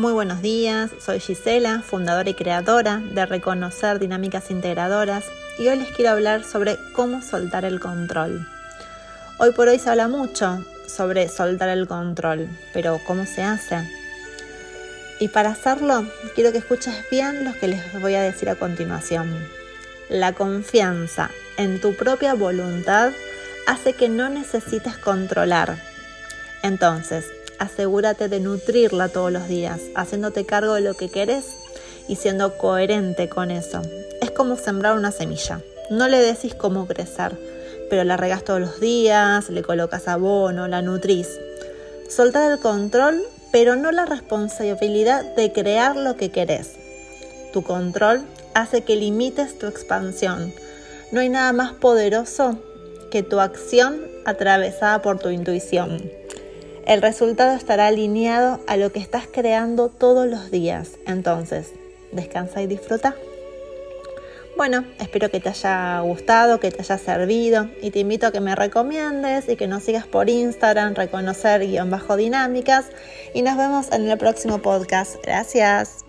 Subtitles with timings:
[0.00, 5.26] Muy buenos días, soy Gisela, fundadora y creadora de Reconocer Dinámicas Integradoras
[5.58, 8.48] y hoy les quiero hablar sobre cómo soltar el control.
[9.36, 13.86] Hoy por hoy se habla mucho sobre soltar el control, pero ¿cómo se hace?
[15.18, 19.28] Y para hacerlo, quiero que escuches bien lo que les voy a decir a continuación.
[20.08, 23.12] La confianza en tu propia voluntad
[23.66, 25.76] hace que no necesites controlar.
[26.62, 27.26] Entonces,
[27.60, 31.44] asegúrate de nutrirla todos los días, haciéndote cargo de lo que querés
[32.08, 33.82] y siendo coherente con eso.
[34.20, 35.60] Es como sembrar una semilla.
[35.90, 37.38] No le decís cómo crecer,
[37.88, 41.38] pero la regas todos los días, le colocas abono, la nutrís.
[42.08, 46.72] Soltar el control, pero no la responsabilidad de crear lo que querés.
[47.52, 48.22] Tu control
[48.54, 50.52] hace que limites tu expansión.
[51.12, 52.58] No hay nada más poderoso
[53.10, 56.19] que tu acción atravesada por tu intuición.
[56.86, 60.92] El resultado estará alineado a lo que estás creando todos los días.
[61.06, 61.72] Entonces,
[62.12, 63.14] descansa y disfruta.
[64.56, 68.40] Bueno, espero que te haya gustado, que te haya servido y te invito a que
[68.40, 72.86] me recomiendes y que nos sigas por Instagram, reconocer guion bajo dinámicas
[73.32, 75.16] y nos vemos en el próximo podcast.
[75.22, 75.99] Gracias.